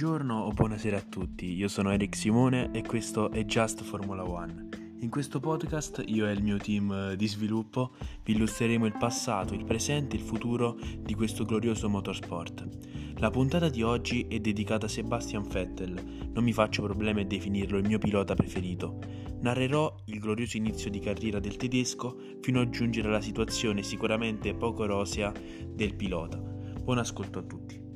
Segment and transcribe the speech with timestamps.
[0.00, 4.68] Buongiorno o buonasera a tutti, io sono Eric Simone e questo è Just Formula One.
[5.00, 9.64] In questo podcast io e il mio team di sviluppo vi illustreremo il passato, il
[9.64, 13.16] presente e il futuro di questo glorioso motorsport.
[13.16, 17.78] La puntata di oggi è dedicata a Sebastian Vettel, non mi faccio problemi a definirlo
[17.78, 19.00] il mio pilota preferito.
[19.40, 24.86] Narrerò il glorioso inizio di carriera del tedesco fino a giungere alla situazione sicuramente poco
[24.86, 25.32] rosea
[25.66, 26.38] del pilota.
[26.38, 27.87] Buon ascolto a tutti.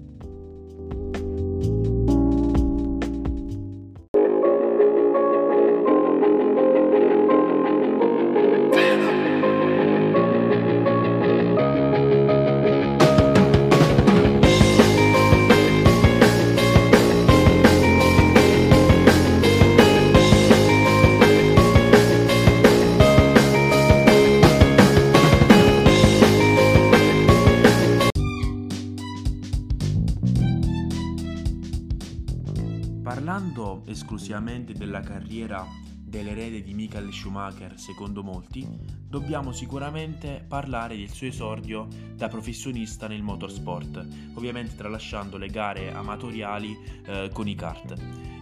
[34.12, 38.68] Esclusivamente della carriera dell'erede di Michael Schumacher, secondo molti,
[39.08, 46.76] dobbiamo sicuramente parlare del suo esordio da professionista nel motorsport, ovviamente tralasciando le gare amatoriali
[47.06, 47.94] eh, con i kart.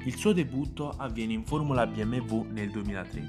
[0.04, 3.28] Il suo debutto avviene in Formula BMW nel 2003.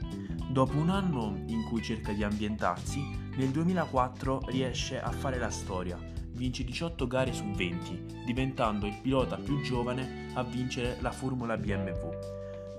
[0.50, 6.12] Dopo un anno in cui cerca di ambientarsi, nel 2004 riesce a fare la storia
[6.42, 12.10] vince 18 gare su 20, diventando il pilota più giovane a vincere la Formula BMW.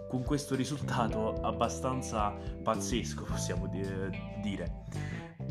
[0.09, 2.31] Con questo risultato abbastanza
[2.63, 4.85] pazzesco, possiamo dire,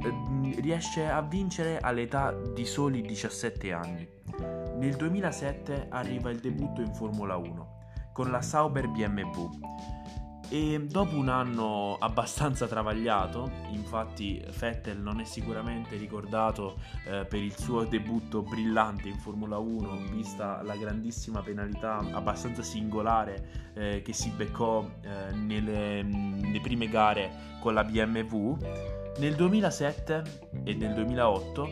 [0.04, 4.08] ehm, riesce a vincere all'età di soli 17 anni.
[4.78, 7.80] Nel 2007 arriva il debutto in Formula 1
[8.14, 9.50] con la Sauber BMW
[10.54, 17.58] e dopo un anno abbastanza travagliato, infatti Vettel non è sicuramente ricordato eh, per il
[17.58, 24.30] suo debutto brillante in Formula 1, vista la grandissima penalità abbastanza singolare eh, che si
[24.32, 28.58] beccò eh, nelle, nelle prime gare con la BMW,
[29.20, 30.24] nel 2007
[30.66, 31.70] e nel 2008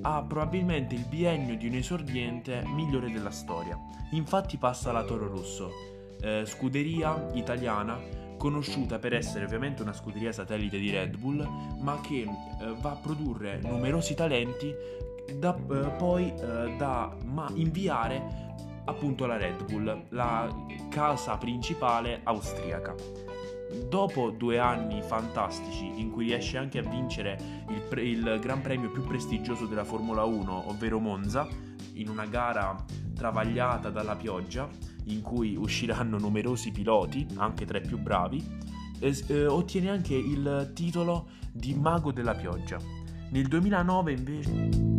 [0.00, 3.78] ha probabilmente il biennio di un esordiente migliore della storia.
[4.12, 5.91] Infatti passa alla Toro Rosso
[6.22, 7.98] eh, scuderia italiana
[8.38, 11.46] conosciuta per essere ovviamente una scuderia satellite di Red Bull,
[11.80, 14.74] ma che eh, va a produrre numerosi talenti
[15.38, 17.14] da eh, poi eh, da
[17.54, 18.50] inviare
[18.84, 20.48] appunto alla Red Bull, la
[20.88, 22.94] casa principale austriaca.
[23.88, 27.38] Dopo due anni fantastici in cui riesce anche a vincere
[27.68, 31.46] il, pre- il Gran Premio più prestigioso della Formula 1, ovvero Monza,
[31.94, 32.74] in una gara
[33.14, 34.68] travagliata dalla pioggia,
[35.04, 38.44] in cui usciranno numerosi piloti, anche tra i più bravi,
[39.00, 42.78] eh, ottiene anche il titolo di Mago della Pioggia.
[43.30, 44.90] Nel 2009 invece...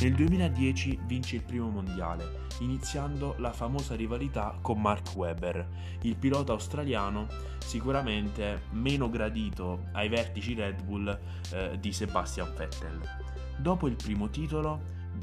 [0.00, 5.68] Nel 2010 vince il primo mondiale, iniziando la famosa rivalità con Mark Webber,
[6.02, 7.26] il pilota australiano
[7.58, 11.18] sicuramente meno gradito ai vertici Red Bull
[11.52, 13.27] eh, di Sebastian Vettel.
[13.58, 14.80] Dopo il primo titolo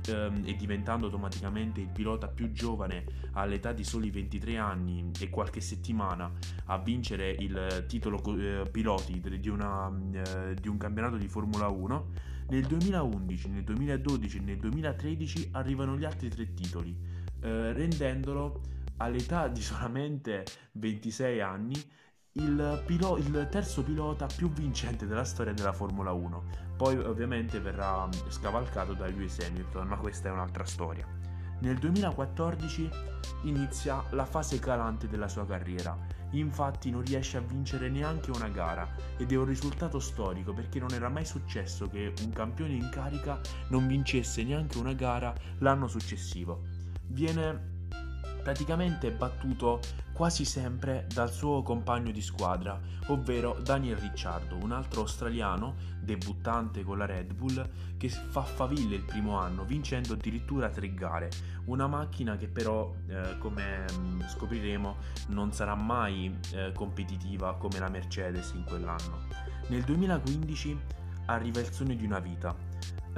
[0.08, 5.62] ehm, e diventando automaticamente il pilota più giovane all'età di soli 23 anni e qualche
[5.62, 6.30] settimana
[6.66, 12.08] a vincere il titolo eh, piloti di, una, eh, di un campionato di Formula 1,
[12.50, 16.96] nel 2011, nel 2012 e nel 2013 arrivano gli altri tre titoli,
[17.42, 18.62] eh, rendendolo
[18.98, 21.76] all'età di solamente 26 anni
[22.38, 26.44] il, pilo- il, terzo pilota più vincente della storia della Formula 1.
[26.76, 31.08] Poi ovviamente verrà scavalcato da Lewis Hamilton, ma questa è un'altra storia.
[31.60, 32.90] Nel 2014
[33.44, 35.98] inizia la fase calante della sua carriera,
[36.32, 40.92] infatti non riesce a vincere neanche una gara ed è un risultato storico perché non
[40.92, 46.64] era mai successo che un campione in carica non vincesse neanche una gara l'anno successivo.
[47.08, 47.75] Viene
[48.46, 49.80] praticamente battuto
[50.14, 57.00] quasi sempre dal suo compagno di squadra, ovvero Daniel Ricciardo, un altro australiano debuttante con
[57.00, 57.68] la Red Bull
[57.98, 61.32] che fa faville il primo anno, vincendo addirittura tre gare.
[61.66, 64.96] Una macchina che però, eh, come mm, scopriremo,
[65.30, 69.24] non sarà mai eh, competitiva come la Mercedes in quell'anno.
[69.70, 70.80] Nel 2015
[71.26, 72.56] arriva il sogno di una vita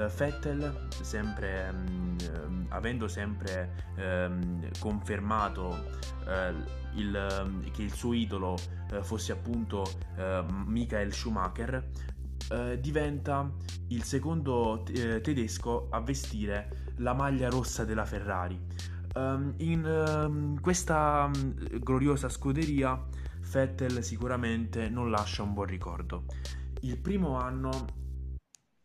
[0.06, 5.70] Vettel, sempre, um, avendo sempre um, confermato
[6.26, 9.84] uh, il, um, che il suo idolo uh, fosse appunto
[10.66, 11.90] Michael Schumacher,
[12.80, 13.52] diventa
[13.90, 18.60] il secondo t- tedesco a vestire la maglia rossa della Ferrari.
[19.58, 21.30] in questa
[21.80, 23.00] gloriosa scuderia
[23.52, 26.26] Vettel sicuramente non lascia un buon ricordo.
[26.82, 28.06] Il primo anno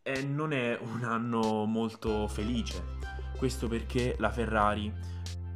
[0.02, 2.98] e non è un anno molto felice.
[3.36, 4.92] Questo perché la Ferrari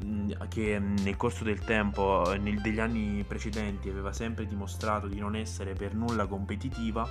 [0.04, 5.34] Mm, che nel corso del tempo, eh, negli anni precedenti, aveva sempre dimostrato di non
[5.34, 7.08] essere per nulla competitiva,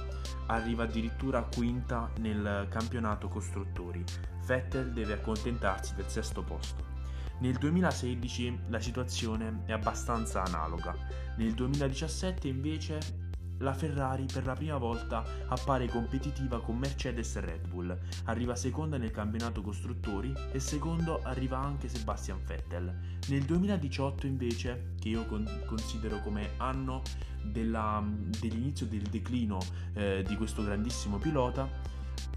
[0.48, 4.04] arriva addirittura quinta nel campionato costruttori.
[4.46, 6.94] Vettel deve accontentarsi del sesto posto.
[7.40, 10.96] Nel 2016 la situazione è abbastanza analoga.
[11.38, 13.25] Nel 2017 invece
[13.60, 18.98] la Ferrari per la prima volta appare competitiva con Mercedes e Red Bull, arriva seconda
[18.98, 22.94] nel campionato costruttori e secondo arriva anche Sebastian Vettel.
[23.28, 27.02] Nel 2018 invece, che io con- considero come anno
[27.44, 28.04] della,
[28.40, 29.60] dell'inizio del declino
[29.94, 31.70] eh, di questo grandissimo pilota,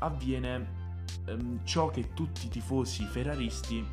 [0.01, 0.67] avviene
[1.25, 3.85] ehm, ciò che tutti i tifosi ferraristi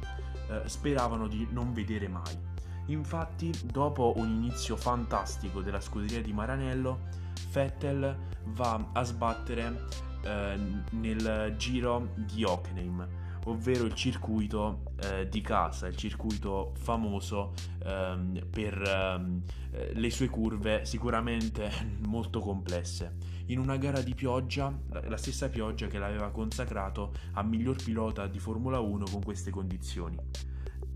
[0.50, 2.45] eh, speravano di non vedere mai
[2.88, 7.08] Infatti, dopo un inizio fantastico della scuderia di Maranello,
[7.52, 9.88] Vettel va a sbattere
[10.24, 10.60] eh,
[10.92, 13.08] nel giro di Hockenheim,
[13.46, 17.54] ovvero il circuito eh, di casa, il circuito famoso
[17.84, 19.42] ehm, per ehm,
[19.94, 21.72] le sue curve sicuramente
[22.06, 23.34] molto complesse.
[23.48, 24.76] In una gara di pioggia,
[25.08, 30.18] la stessa pioggia che l'aveva consacrato a miglior pilota di Formula 1 con queste condizioni.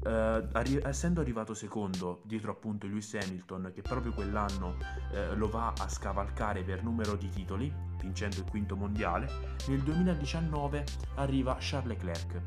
[0.02, 5.74] Uh, arri- essendo arrivato secondo dietro appunto Lewis Hamilton che proprio quell'anno uh, lo va
[5.78, 7.70] a scavalcare per numero di titoli
[8.00, 9.30] vincendo il quinto mondiale
[9.68, 10.86] nel 2019
[11.16, 12.42] arriva Charles Leclerc.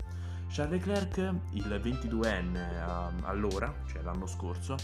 [0.48, 1.18] Charles Leclerc
[1.50, 4.76] il 22enne uh, allora cioè l'anno scorso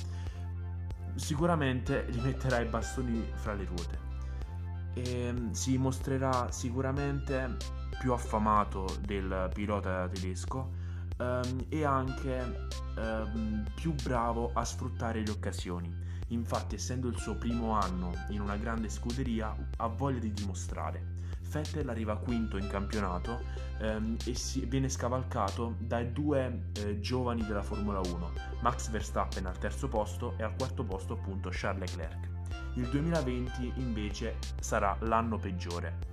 [1.19, 3.99] sicuramente rimetterà i bastoni fra le ruote.
[4.95, 7.57] E um, si mostrerà sicuramente
[7.99, 10.78] più affamato del pilota tedesco
[11.19, 16.07] um, e anche um, più bravo a sfruttare le occasioni.
[16.29, 21.17] Infatti, essendo il suo primo anno in una grande scuderia, ha voglia di dimostrare.
[21.51, 23.41] Vettel arriva quinto in campionato
[23.81, 29.57] ehm, e si, viene scavalcato dai due eh, giovani della Formula 1, Max Verstappen al
[29.59, 32.29] terzo posto e al quarto posto appunto Charles Leclerc.
[32.75, 36.07] Il 2020 invece sarà l'anno peggiore.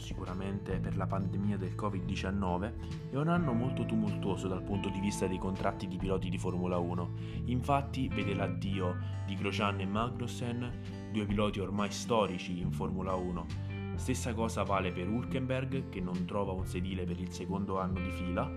[0.00, 2.72] Sicuramente per la pandemia del Covid-19,
[3.10, 6.78] è un anno molto tumultuoso dal punto di vista dei contratti di piloti di Formula
[6.78, 7.10] 1.
[7.46, 13.46] Infatti vede l'addio di Grosjean e Magnussen, due piloti ormai storici in Formula 1.
[13.94, 18.10] Stessa cosa vale per Hülkenberg, che non trova un sedile per il secondo anno di
[18.10, 18.50] fila,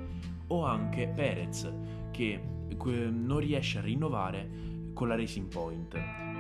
[0.48, 1.72] o anche Perez,
[2.12, 2.42] che
[2.76, 4.50] non riesce a rinnovare
[4.94, 5.98] con la Racing Point,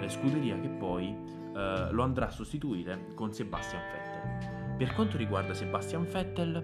[0.07, 1.15] scuderia che poi
[1.55, 4.62] eh, lo andrà a sostituire con Sebastian Vettel.
[4.83, 6.61] Per quanto riguarda Sebastian Vettel,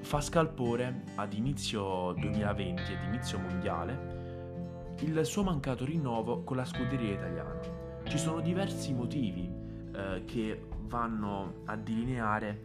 [0.00, 7.12] fa scalpore ad inizio 2020, ad inizio mondiale, il suo mancato rinnovo con la scuderia
[7.12, 7.60] italiana.
[8.02, 9.48] Ci sono diversi motivi
[9.94, 12.62] eh, che vanno a delineare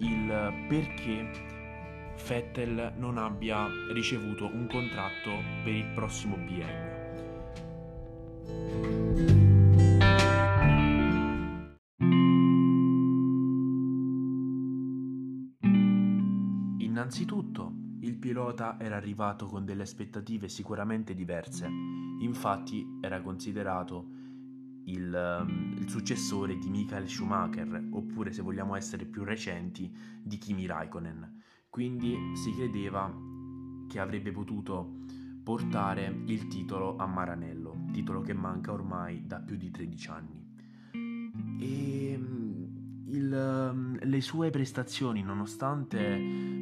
[0.00, 1.30] il perché
[2.28, 5.30] Vettel non abbia ricevuto un contratto
[5.64, 7.00] per il prossimo biennio.
[18.32, 21.68] Pilota era arrivato con delle aspettative sicuramente diverse,
[22.20, 24.06] infatti era considerato
[24.86, 30.64] il, ehm, il, successore di Michael Schumacher, oppure se vogliamo essere più recenti, di Kimi
[30.64, 31.42] Raikkonen.
[31.68, 33.14] Quindi si credeva
[33.86, 35.00] che avrebbe potuto
[35.44, 40.54] portare il titolo a Maranello, titolo che manca ormai da più di 13 anni.
[41.60, 46.61] E ehm, il, ehm, le sue prestazioni, nonostante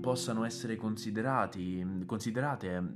[0.00, 1.84] possano essere considerate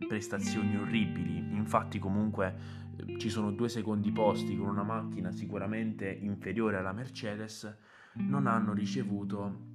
[0.08, 1.54] prestazioni orribili.
[1.54, 2.54] Infatti comunque
[2.96, 7.76] eh, ci sono due secondi posti con una macchina sicuramente inferiore alla Mercedes,
[8.14, 9.73] non hanno ricevuto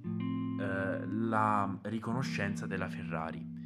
[0.60, 3.58] eh, la riconoscenza della Ferrari.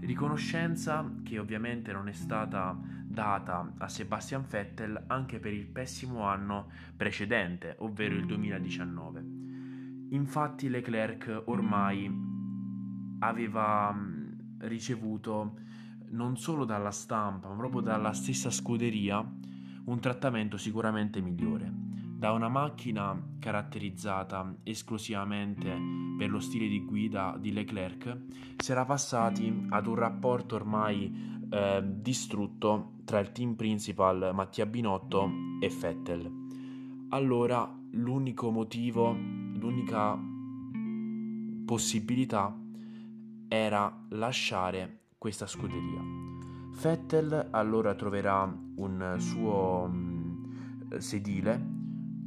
[0.00, 6.70] Riconoscenza che ovviamente non è stata data a Sebastian Vettel anche per il pessimo anno
[6.96, 9.40] precedente, ovvero il 2019.
[10.12, 12.29] Infatti Leclerc ormai
[13.20, 13.96] aveva
[14.58, 15.54] ricevuto
[16.10, 19.24] non solo dalla stampa, ma proprio dalla stessa scuderia
[19.84, 21.72] un trattamento sicuramente migliore.
[22.20, 25.74] Da una macchina caratterizzata esclusivamente
[26.18, 28.18] per lo stile di guida di Leclerc,
[28.58, 35.30] si era passati ad un rapporto ormai eh, distrutto tra il team principal Mattia Binotto
[35.60, 36.30] e Vettel.
[37.08, 40.18] Allora l'unico motivo, l'unica
[41.64, 42.59] possibilità
[43.52, 46.00] era lasciare questa scuderia.
[46.80, 51.78] Vettel allora troverà un suo mm, sedile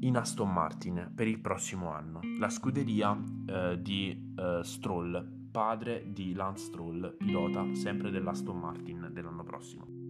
[0.01, 6.33] in Aston Martin per il prossimo anno, la scuderia eh, di eh, Stroll, padre di
[6.33, 10.02] Lance Stroll, pilota sempre dell'Aston Martin dell'anno prossimo.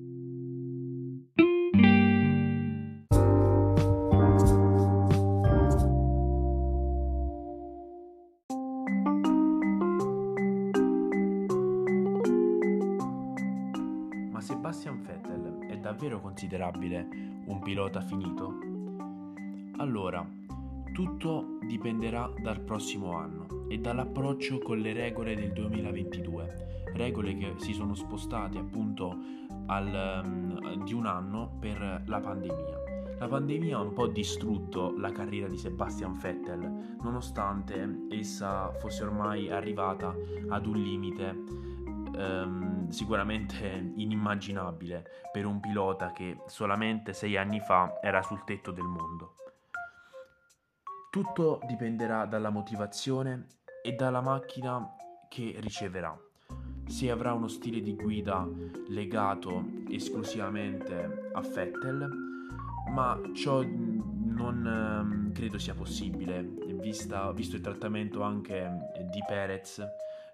[14.74, 17.08] Sebastian Vettel è davvero considerabile
[17.46, 18.58] un pilota finito?
[19.78, 20.28] Allora,
[20.92, 27.74] tutto dipenderà dal prossimo anno e dall'approccio con le regole del 2022, regole che si
[27.74, 29.16] sono spostate appunto
[29.68, 32.82] al, um, di un anno per la pandemia.
[33.20, 39.52] La pandemia ha un po' distrutto la carriera di Sebastian Vettel, nonostante essa fosse ormai
[39.52, 40.16] arrivata
[40.50, 41.44] ad un limite
[42.16, 48.86] um, sicuramente inimmaginabile per un pilota che solamente sei anni fa era sul tetto del
[48.86, 49.36] mondo.
[51.10, 53.48] Tutto dipenderà dalla motivazione
[53.84, 54.96] e dalla macchina
[55.30, 56.18] che riceverà.
[56.88, 58.48] Se avrà uno stile di guida
[58.88, 62.10] legato esclusivamente a Vettel,
[62.92, 66.42] ma ciò non ehm, credo sia possibile,
[66.84, 69.82] vista, visto il trattamento anche di Perez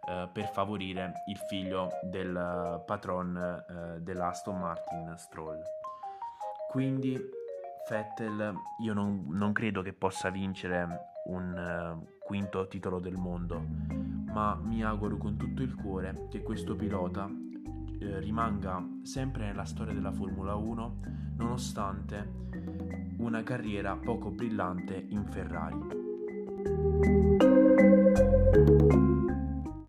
[0.10, 5.62] eh, per favorire il figlio del patron eh, della Aston Martin Stroll.
[6.72, 7.16] Quindi
[7.90, 10.88] Vettel io non, non credo che possa vincere
[11.26, 13.64] un uh, quinto titolo del mondo,
[14.32, 19.94] ma mi auguro con tutto il cuore che questo pilota uh, rimanga sempre nella storia
[19.94, 21.00] della Formula 1
[21.38, 22.48] nonostante
[23.18, 26.08] una carriera poco brillante in Ferrari.